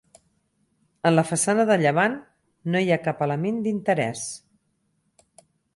[1.09, 2.17] En la façana de llevant
[2.75, 4.29] no hi ha cap element d'interès.